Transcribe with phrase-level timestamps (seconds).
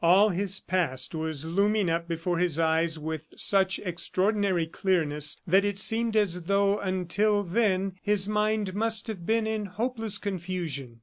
[0.03, 5.77] All his past was looming up before his eyes with such extraordinary clearness that it
[5.77, 10.99] seemed as though until then his mind must have been in hopeless confusion.